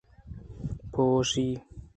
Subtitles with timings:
[0.91, 1.61] پونشی